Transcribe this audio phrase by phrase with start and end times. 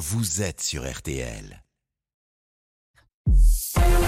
[0.00, 1.62] vous êtes sur RTL.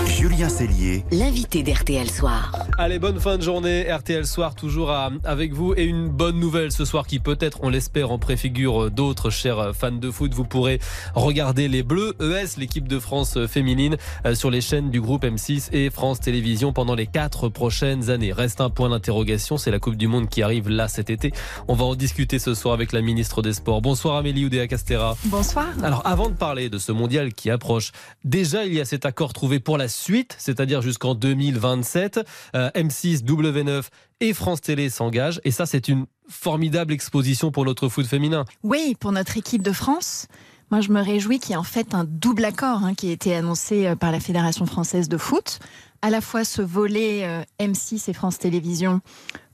[0.07, 2.53] Julien Cellier, l'invité d'RTL Soir.
[2.79, 3.91] Allez, bonne fin de journée.
[3.91, 5.75] RTL Soir, toujours avec vous.
[5.77, 9.93] Et une bonne nouvelle ce soir qui peut-être, on l'espère, en préfigure d'autres chers fans
[9.93, 10.35] de foot.
[10.35, 10.81] Vous pourrez
[11.15, 13.97] regarder les Bleus ES, l'équipe de France féminine,
[14.27, 18.33] euh, sur les chaînes du groupe M6 et France Télévisions pendant les quatre prochaines années.
[18.33, 21.33] Reste un point d'interrogation, c'est la Coupe du Monde qui arrive là cet été.
[21.69, 23.83] On va en discuter ce soir avec la ministre des Sports.
[23.83, 25.17] Bonsoir Amélie Oudéa Castera.
[25.27, 25.69] Bonsoir.
[25.83, 27.93] Alors, avant de parler de ce mondial qui approche,
[28.25, 32.21] déjà il y a cet accord trouvé pour la suite, c'est-à-dire jusqu'en 2027.
[32.55, 33.85] M6, W9
[34.21, 35.41] et France Télé s'engagent.
[35.45, 38.45] Et ça, c'est une formidable exposition pour notre foot féminin.
[38.63, 40.27] Oui, pour notre équipe de France.
[40.73, 43.13] Moi, je me réjouis qu'il y ait en fait un double accord hein, qui a
[43.13, 45.59] été annoncé euh, par la Fédération française de foot.
[46.01, 49.03] À la fois ce volet euh, M6 et France Télévisions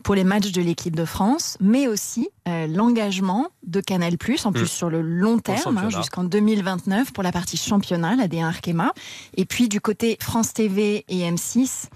[0.02, 4.62] pour les matchs de l'équipe de France, mais aussi euh, l'engagement de Canal+, en plus
[4.62, 4.66] mmh.
[4.66, 8.92] sur le long terme, hein, jusqu'en 2029 pour la partie championnat, la D1 Arkema.
[9.37, 11.89] Et puis du côté France TV et M6,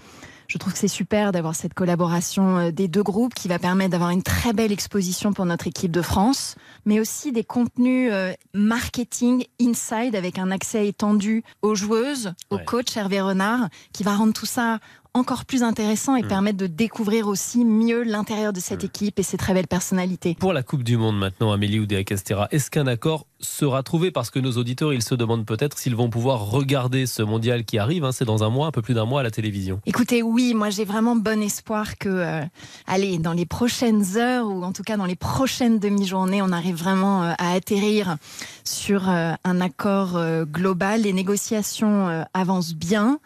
[0.53, 3.91] je trouve que c'est super d'avoir cette collaboration euh, des deux groupes qui va permettre
[3.91, 6.55] d'avoir une très belle exposition pour notre équipe de France,
[6.85, 12.95] mais aussi des contenus euh, marketing inside avec un accès étendu aux joueuses, au coach
[12.95, 14.79] Hervé Renard, qui va rendre tout ça
[15.15, 16.27] encore plus intéressant et mm.
[16.27, 18.87] permettre de découvrir aussi mieux l'intérieur de cette mm.
[18.87, 20.35] équipe et ses très belles personnalités.
[20.39, 24.09] Pour la Coupe du Monde maintenant, Amélie Oudéa Castera, est-ce qu'un accord sera trouvé?
[24.09, 27.77] Parce que nos auditeurs, ils se demandent peut-être s'ils vont pouvoir regarder ce mondial qui
[27.77, 28.05] arrive.
[28.05, 29.81] Hein, c'est dans un mois, un peu plus d'un mois à la télévision.
[29.85, 32.41] Écoutez, oui, moi j'ai vraiment bon espoir que, euh,
[32.87, 36.75] allez, dans les prochaines heures ou en tout cas dans les prochaines demi-journées, on arrive
[36.75, 38.17] vraiment euh, à atterrir
[38.63, 41.01] sur euh, un accord global.
[41.01, 43.19] Les négociations avancent bien.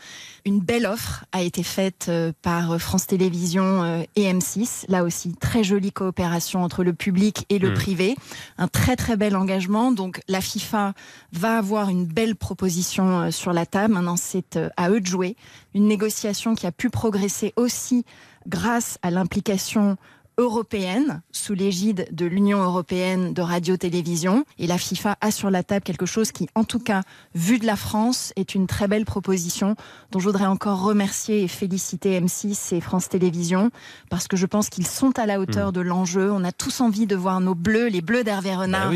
[0.45, 1.76] Une belle offre a été faite
[2.07, 4.85] euh, par France Télévisions euh, et M6.
[4.87, 7.73] Là aussi, très jolie coopération entre le public et le hmm.
[7.75, 8.15] privé.
[8.57, 9.91] Un très très bel engagement.
[9.91, 10.93] Donc la FIFA
[11.33, 13.93] va avoir une belle proposition euh, sur la table.
[13.93, 15.35] Maintenant, c'est à eux de jouer.
[15.75, 18.05] Une négociation qui a pu progresser aussi
[18.47, 19.97] grâce à l'implication
[20.39, 24.45] européenne, sous l'égide de l'Union européenne de radio-télévision.
[24.59, 27.01] Et la FIFA a sur la table quelque chose qui, en tout cas,
[27.33, 29.75] vu de la France, est une très belle proposition
[30.11, 33.71] dont je voudrais encore remercier et féliciter M6 et France Télévisions
[34.09, 35.73] parce que je pense qu'ils sont à la hauteur hmm.
[35.73, 36.31] de l'enjeu.
[36.31, 38.91] On a tous envie de voir nos bleus, les bleus d'Hervé bah Renard,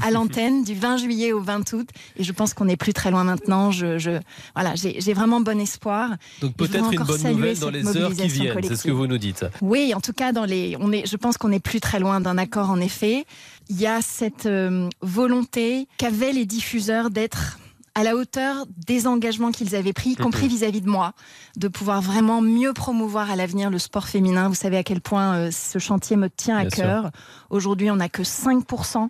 [0.00, 1.88] à l'antenne du 20 juillet au 20 août.
[2.16, 3.72] Et je pense qu'on n'est plus très loin maintenant.
[3.72, 4.12] Je, je
[4.54, 6.10] voilà, j'ai vraiment bon espoir.
[6.40, 9.18] Donc peut-être une bonne nouvelle dans les heures qui viennent, c'est ce que vous nous
[9.18, 9.44] dites.
[9.60, 12.70] Oui, en tout cas, dans les je pense qu'on n'est plus très loin d'un accord
[12.70, 13.24] en effet.
[13.68, 17.58] Il y a cette euh, volonté qu'avaient les diffuseurs d'être
[17.94, 21.12] à la hauteur des engagements qu'ils avaient pris, y compris vis-à-vis de moi,
[21.56, 24.48] de pouvoir vraiment mieux promouvoir à l'avenir le sport féminin.
[24.48, 27.10] Vous savez à quel point euh, ce chantier me tient à cœur.
[27.50, 29.08] Aujourd'hui, on n'a que 5%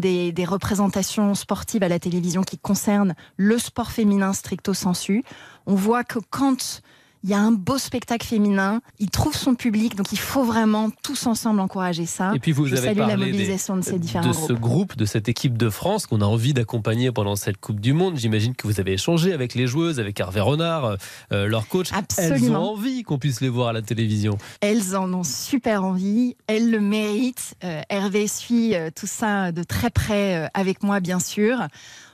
[0.00, 5.22] des, des, représentations sportives à la télévision qui concernent le sport féminin stricto sensu.
[5.66, 6.82] On voit que quand
[7.26, 10.90] il y a un beau spectacle féminin, il trouve son public, donc il faut vraiment
[11.02, 12.30] tous ensemble encourager ça.
[12.36, 15.04] Et puis vous Je avez parlé la mobilisation de ces différents de ce groupe, de
[15.04, 18.16] cette équipe de France qu'on a envie d'accompagner pendant cette Coupe du Monde.
[18.16, 20.98] J'imagine que vous avez échangé avec les joueuses, avec Hervé Renard,
[21.32, 21.92] euh, leur coach.
[21.92, 22.36] Absolument.
[22.36, 24.38] Elles ont envie qu'on puisse les voir à la télévision.
[24.60, 27.56] Elles en ont super envie, elles le méritent.
[27.64, 31.58] Euh, Hervé suit euh, tout ça de très près avec moi, bien sûr.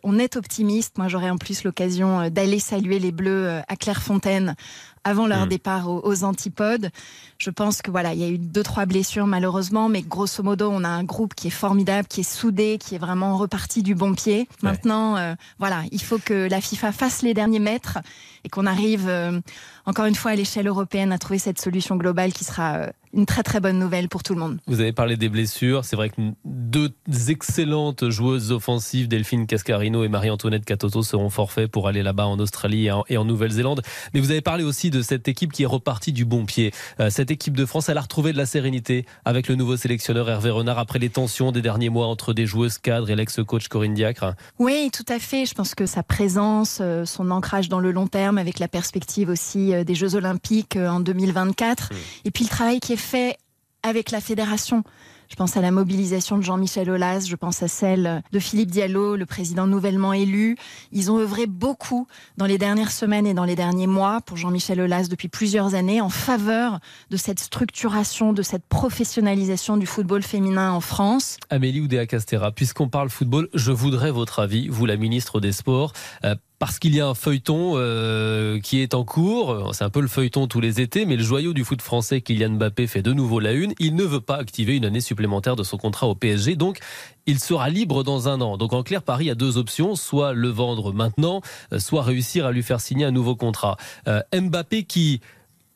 [0.04, 0.96] On est optimiste.
[0.96, 4.56] Moi, j'aurai en plus l'occasion d'aller saluer les Bleus à Clairefontaine
[5.04, 5.48] avant leur mm.
[5.48, 6.90] départ aux, antipodes.
[7.38, 10.70] Je pense que voilà, il y a eu deux trois blessures malheureusement, mais grosso modo,
[10.70, 13.94] on a un groupe qui est formidable, qui est soudé, qui est vraiment reparti du
[13.94, 14.48] bon pied.
[14.62, 17.98] Maintenant, euh, voilà, il faut que la FIFA fasse les derniers mètres
[18.44, 19.40] et qu'on arrive euh,
[19.86, 23.26] encore une fois à l'échelle européenne à trouver cette solution globale qui sera euh, une
[23.26, 24.58] très très bonne nouvelle pour tout le monde.
[24.66, 25.84] Vous avez parlé des blessures.
[25.84, 26.92] C'est vrai que deux
[27.28, 32.88] excellentes joueuses offensives, Delphine Cascarino et Marie-Antoinette Catoto, seront forfaits pour aller là-bas en Australie
[33.08, 33.82] et en, Nouvelle-Zélande.
[34.14, 36.72] Mais vous avez parlé aussi de cette équipe qui est repartie du bon pied.
[37.00, 40.28] Euh, cette équipe de France, elle a retrouvé de la sérénité avec le nouveau sélectionneur
[40.28, 43.94] Hervé Renard après les tensions des derniers mois entre des joueuses cadres et l'ex-coach Corinne
[43.94, 44.34] Diacre.
[44.58, 45.46] Oui, tout à fait.
[45.46, 49.28] Je pense que sa présence, euh, son ancrage dans le long terme avec la perspective
[49.28, 51.96] aussi euh, des Jeux Olympiques en 2024 mmh.
[52.24, 53.36] et puis le travail qui est fait
[53.82, 54.84] avec la fédération.
[55.32, 59.16] Je pense à la mobilisation de Jean-Michel Aulas, je pense à celle de Philippe Diallo,
[59.16, 60.58] le président nouvellement élu.
[60.92, 62.06] Ils ont œuvré beaucoup
[62.36, 66.02] dans les dernières semaines et dans les derniers mois pour Jean-Michel Aulas depuis plusieurs années
[66.02, 71.38] en faveur de cette structuration, de cette professionnalisation du football féminin en France.
[71.48, 75.94] Amélie Oudéa Castera, puisqu'on parle football, je voudrais votre avis, vous la ministre des Sports.
[76.24, 79.74] Euh, parce qu'il y a un feuilleton euh, qui est en cours.
[79.74, 82.50] C'est un peu le feuilleton tous les étés, mais le joyau du foot français, Kylian
[82.50, 83.74] Mbappé, fait de nouveau la une.
[83.80, 86.78] Il ne veut pas activer une année supplémentaire de son contrat au PSG, donc
[87.26, 88.58] il sera libre dans un an.
[88.58, 91.40] Donc en clair, Paris a deux options, soit le vendre maintenant,
[91.72, 93.76] euh, soit réussir à lui faire signer un nouveau contrat.
[94.06, 95.20] Euh, Mbappé qui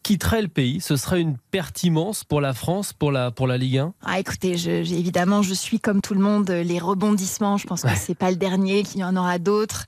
[0.05, 3.79] quitterait le pays, ce serait une pertinence pour la France, pour la, pour la Ligue
[3.79, 7.57] 1 ah, Écoutez, je, évidemment, je suis comme tout le monde les rebondissements.
[7.57, 9.87] Je pense que c'est pas le dernier, qu'il y en aura d'autres.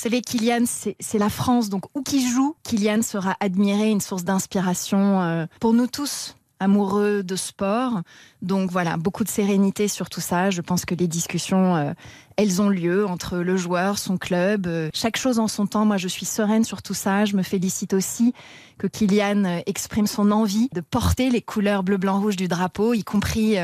[0.00, 4.24] Vous savez, Kylian, c'est la France, donc où qu'il joue, Kylian sera admiré, une source
[4.24, 8.00] d'inspiration euh, pour nous tous amoureux de sport.
[8.40, 10.48] Donc voilà, beaucoup de sérénité sur tout ça.
[10.48, 11.92] Je pense que les discussions, euh,
[12.38, 14.66] elles ont lieu entre le joueur, son club.
[14.66, 15.84] Euh, chaque chose en son temps.
[15.84, 17.26] Moi, je suis sereine sur tout ça.
[17.26, 18.32] Je me félicite aussi
[18.78, 23.04] que Kylian exprime son envie de porter les couleurs bleu, blanc, rouge du drapeau, y
[23.04, 23.56] compris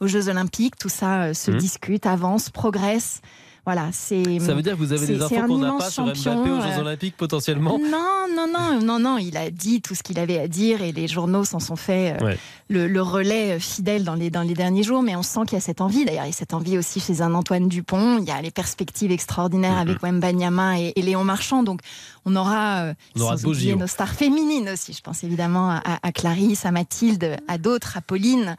[0.00, 0.74] aux Jeux Olympiques.
[0.76, 1.56] Tout ça se mmh.
[1.56, 3.20] discute, avance, progresse.
[3.64, 4.40] Voilà, c'est.
[4.40, 6.80] Ça veut dire que vous avez des infos qu'on n'a pas sur Mbappé aux Jeux
[6.80, 9.18] Olympiques potentiellement Non, non, non, non, non.
[9.18, 12.16] Il a dit tout ce qu'il avait à dire et les journaux s'en sont fait
[12.22, 12.34] euh,
[12.68, 15.02] le, relais euh, fidèle dans les, dans les derniers jours.
[15.02, 16.04] Mais on sent qu'il y a cette envie.
[16.04, 18.18] D'ailleurs, il y a cette envie aussi chez un Antoine Dupont.
[18.18, 21.62] Il y a les perspectives extraordinaires avec Wembanyama et, et Léon Marchand.
[21.62, 21.80] Donc,
[22.26, 24.92] on aura, euh, on aura nos stars féminines aussi.
[24.92, 28.56] Je pense évidemment à, à Clarisse, à Mathilde, à d'autres, à Pauline.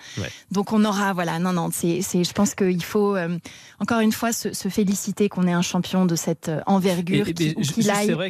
[0.51, 3.15] Donc, on aura, voilà, non, non, c'est, je pense qu'il faut
[3.79, 4.94] encore une fois se, se féliciter
[5.29, 7.55] qu'on ait un champion de cette euh, envergure, qui,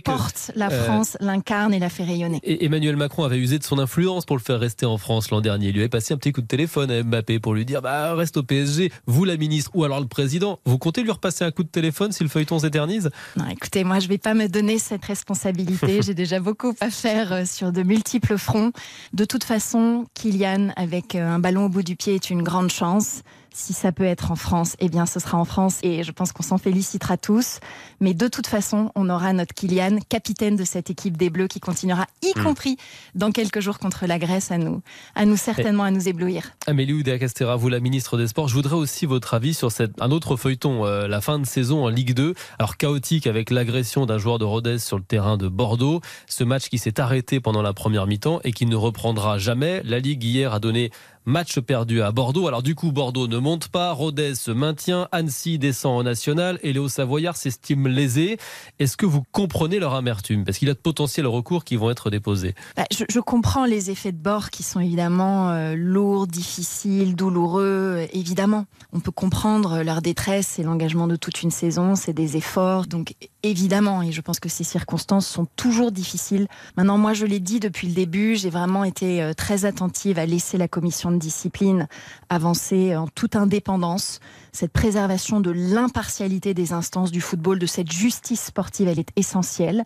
[0.03, 2.39] porte la euh, France, l'incarne et la fait rayonner.
[2.43, 5.41] Et Emmanuel Macron avait usé de son influence pour le faire rester en France l'an
[5.41, 5.67] dernier.
[5.67, 8.13] Il lui avait passé un petit coup de téléphone à Mbappé pour lui dire bah,
[8.15, 10.59] reste au PSG, vous la ministre, ou alors le président.
[10.65, 13.09] Vous comptez lui repasser un coup de téléphone si le feuilleton s'éternise?
[13.37, 16.01] Non, écoutez, moi je ne vais pas me donner cette responsabilité.
[16.05, 18.71] J'ai déjà beaucoup à faire euh, sur de multiples fronts.
[19.13, 23.21] De toute façon, Kylian, avec un ballon au bout du pied, est une grande chance.
[23.57, 26.33] Si ça peut être en France, eh bien ce sera en France et je pense
[26.33, 27.61] qu'on s'en félicitera tous.
[28.01, 31.61] Mais de toute façon, on aura notre Kylian, capitaine de cette équipe des Bleus qui
[31.61, 32.43] continuera, y hmm.
[32.43, 32.75] compris
[33.15, 34.81] dans quelques jours contre la Grèce, à nous,
[35.15, 36.51] à nous certainement à nous éblouir.
[36.67, 40.11] Amélie Oudéa-Castera, vous la ministre des Sports, je voudrais aussi votre avis sur cette, un
[40.11, 42.33] autre feuilleton, euh, la fin de saison en Ligue 2.
[42.59, 46.01] Alors chaotique avec l'agression d'un joueur de Rodez sur le terrain de Bordeaux.
[46.27, 49.81] Ce match qui s'est arrêté pendant la première mi-temps et qui ne reprendra jamais.
[49.85, 50.91] La Ligue hier a donné
[51.27, 52.47] Match perdu à Bordeaux.
[52.47, 56.71] Alors du coup, Bordeaux ne monte pas, Rodez se maintient, Annecy descend en national et
[56.71, 58.37] Léo Savoyard s'estime lésé.
[58.77, 60.43] Est-ce que vous comprenez leur amertume?
[60.45, 62.53] Parce qu'il y a de potentiels recours qui vont être déposés.
[62.77, 68.05] Bah, je, comprends les effets de bord qui sont évidemment euh, lourds, difficiles, douloureux.
[68.13, 72.85] Évidemment, on peut comprendre leur détresse, c'est l'engagement de toute une saison, c'est des efforts.
[72.85, 73.15] Donc
[73.49, 76.47] évidemment, et je pense que ces circonstances sont toujours difficiles.
[76.77, 80.25] Maintenant, moi, je l'ai dit depuis le début, j'ai vraiment été euh, très attentive à
[80.25, 81.87] laisser la commission de discipline
[82.29, 84.19] avancer en toute indépendance.
[84.51, 89.83] Cette préservation de l'impartialité des instances du football, de cette justice sportive, elle est essentielle.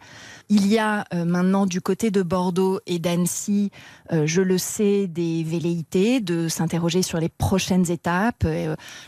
[0.50, 3.72] Il y a euh, maintenant du côté de Bordeaux et d'Annecy,
[4.12, 8.46] euh, je le sais, des velléités de s'interroger sur les prochaines étapes.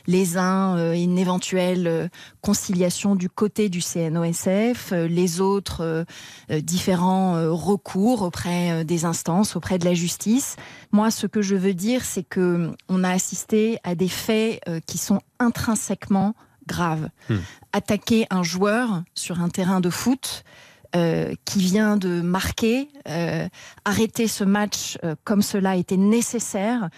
[0.08, 2.10] les uns, une éventuelle
[2.42, 6.04] conciliation du côté du CNOS euh, les autres euh,
[6.50, 10.56] euh, différents recours auprès des instances, auprès de la justice.
[10.92, 14.98] Moi, ce que je veux dire, c'est que on a assisté à des faits qui
[14.98, 16.36] sont intrinsèquement
[16.68, 17.10] graves.
[17.30, 17.38] Hmm.
[17.74, 20.44] Attaquer un joueur sur un terrain de foot.
[21.46, 22.90] qui vient de marquer,
[23.86, 26.90] arrêter ce match comme cela était nécessaire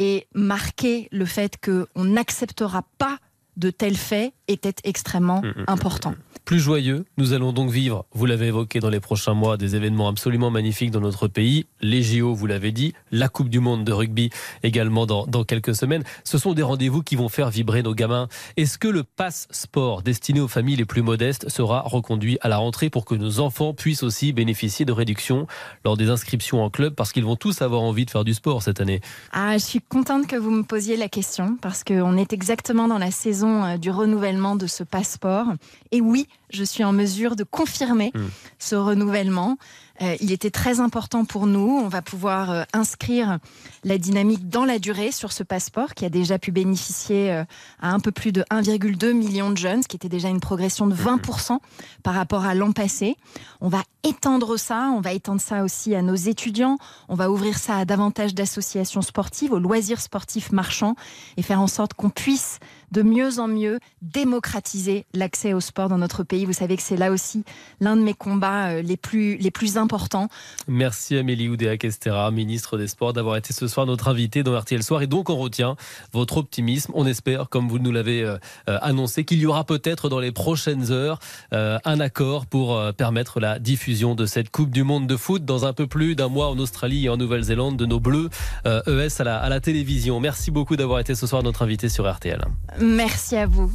[0.00, 3.18] et marquer le fait qu'on n'acceptera pas
[3.56, 6.14] de tels faits était extrêmement hmm, hmm, important
[6.46, 7.04] plus joyeux.
[7.18, 10.92] Nous allons donc vivre, vous l'avez évoqué dans les prochains mois, des événements absolument magnifiques
[10.92, 11.66] dans notre pays.
[11.80, 14.30] Les JO, vous l'avez dit, la Coupe du Monde de rugby
[14.62, 16.04] également dans, dans quelques semaines.
[16.22, 18.28] Ce sont des rendez-vous qui vont faire vibrer nos gamins.
[18.56, 22.58] Est-ce que le passe sport destiné aux familles les plus modestes sera reconduit à la
[22.58, 25.48] rentrée pour que nos enfants puissent aussi bénéficier de réductions
[25.84, 28.62] lors des inscriptions en club parce qu'ils vont tous avoir envie de faire du sport
[28.62, 29.00] cette année?
[29.32, 32.98] Ah, Je suis contente que vous me posiez la question parce qu'on est exactement dans
[32.98, 35.46] la saison euh, du renouvellement de ce passeport.
[35.92, 38.26] Et oui, je suis en mesure de confirmer hmm.
[38.58, 39.56] ce renouvellement.
[40.02, 41.80] Euh, il était très important pour nous.
[41.82, 43.38] On va pouvoir euh, inscrire
[43.84, 47.44] la dynamique dans la durée sur ce passeport qui a déjà pu bénéficier euh,
[47.80, 50.86] à un peu plus de 1,2 million de jeunes, ce qui était déjà une progression
[50.86, 51.58] de 20%
[52.02, 53.16] par rapport à l'an passé.
[53.60, 56.76] On va étendre ça, on va étendre ça aussi à nos étudiants,
[57.08, 60.94] on va ouvrir ça à davantage d'associations sportives, aux loisirs sportifs marchands
[61.36, 62.60] et faire en sorte qu'on puisse
[62.92, 66.44] de mieux en mieux démocratiser l'accès au sport dans notre pays.
[66.44, 67.44] Vous savez que c'est là aussi
[67.80, 70.28] l'un de mes combats euh, les plus, les plus importants.
[70.68, 75.02] Merci Amélie Oudéa-Kestera, ministre des Sports, d'avoir été ce soir notre invitée dans RTL Soir.
[75.02, 75.76] Et donc on retient
[76.12, 76.92] votre optimisme.
[76.94, 78.38] On espère, comme vous nous l'avez euh,
[78.68, 81.18] euh, annoncé, qu'il y aura peut-être dans les prochaines heures
[81.52, 85.72] un accord pour permettre la diffusion de cette Coupe du Monde de foot dans un
[85.72, 88.28] peu plus d'un mois en Australie et en Nouvelle-Zélande de nos Bleus
[88.64, 90.20] ES e à la, à la télévision.
[90.20, 92.40] Merci beaucoup d'avoir été ce soir notre invité sur RTL.
[92.80, 93.70] Merci à vous.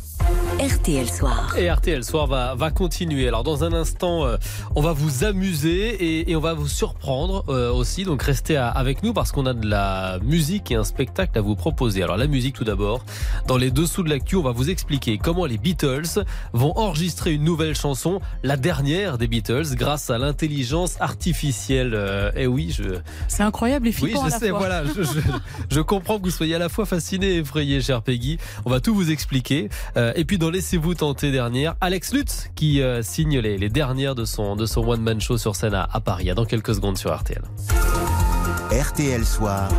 [0.72, 1.54] RTL Soir.
[1.58, 3.28] Et RTL Soir va, va continuer.
[3.28, 4.38] Alors dans un instant, euh,
[4.74, 8.04] on va vous amuser et, on va vous surprendre euh, aussi.
[8.04, 11.56] Donc restez avec nous parce qu'on a de la musique et un spectacle à vous
[11.56, 12.04] proposer.
[12.04, 13.04] Alors la musique tout d'abord.
[13.48, 16.24] Dans les dessous de l'actu, on va vous expliquer comment les Beatles
[16.54, 21.92] vont enregistrer une nouvelle chanson, la dernière des Beatles, grâce à l'intelligence artificielle.
[21.94, 22.84] Euh, eh oui, je.
[23.28, 23.96] C'est incroyable et.
[24.01, 24.51] Oui, je sais.
[24.51, 25.04] Voilà, je,
[25.70, 28.38] je, comprends que vous soyez à la fois fasciné et effrayé, cher Peggy.
[28.63, 29.70] On va tout vous expliquer.
[30.16, 31.74] et puis dans Laissez-vous tenter dernière.
[31.82, 35.74] Alex Lutz qui euh, signe les, dernières de son, de son one-man show sur scène
[35.74, 36.32] à, à Paris.
[36.36, 37.41] Dans quelques secondes sur RTL.
[38.72, 39.72] RTL Soir.